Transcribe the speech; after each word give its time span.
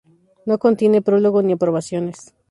No 0.47 0.57
contiene 0.57 1.03
prólogo 1.03 1.43
ni 1.43 1.53
aprobaciones. 1.53 2.33